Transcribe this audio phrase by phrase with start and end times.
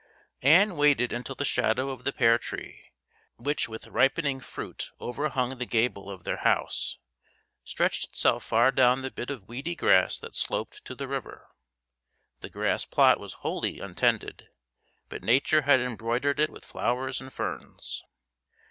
[0.41, 2.89] Ann waited until the shadow of the pear tree,
[3.35, 6.97] which with ripening fruit overhung the gable of their house,
[7.63, 11.49] stretched itself far down the bit of weedy grass that sloped to the river.
[12.39, 14.49] The grass plot was wholly untended,
[15.07, 18.03] but nature had embroidered it with flowers and ferns.